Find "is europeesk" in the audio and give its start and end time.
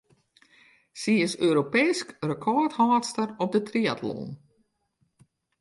1.25-2.07